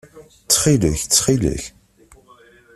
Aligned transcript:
Ttxil-k! 0.43 1.01
Ttxil-k! 1.05 1.63